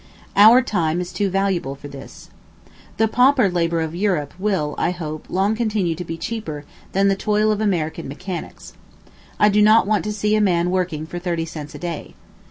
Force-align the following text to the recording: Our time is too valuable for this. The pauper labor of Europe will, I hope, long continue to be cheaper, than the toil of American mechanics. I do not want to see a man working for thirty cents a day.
Our 0.35 0.63
time 0.63 0.99
is 0.99 1.13
too 1.13 1.29
valuable 1.29 1.75
for 1.75 1.87
this. 1.87 2.31
The 2.97 3.07
pauper 3.07 3.51
labor 3.51 3.81
of 3.81 3.93
Europe 3.93 4.33
will, 4.39 4.73
I 4.79 4.89
hope, 4.89 5.27
long 5.29 5.53
continue 5.55 5.93
to 5.93 6.03
be 6.03 6.17
cheaper, 6.17 6.65
than 6.93 7.07
the 7.07 7.15
toil 7.15 7.51
of 7.51 7.61
American 7.61 8.07
mechanics. 8.07 8.73
I 9.39 9.47
do 9.47 9.61
not 9.61 9.85
want 9.85 10.03
to 10.05 10.11
see 10.11 10.35
a 10.35 10.41
man 10.41 10.71
working 10.71 11.05
for 11.05 11.19
thirty 11.19 11.45
cents 11.45 11.75
a 11.75 11.77
day. 11.77 12.15